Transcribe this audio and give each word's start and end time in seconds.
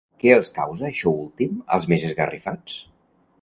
Què 0.21 0.29
els 0.35 0.47
causa, 0.55 0.85
això 0.87 1.13
últim, 1.17 1.61
als 1.77 1.87
més 1.93 2.07
esgarrifats? 2.09 2.81